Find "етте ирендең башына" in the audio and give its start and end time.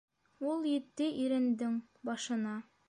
0.69-2.61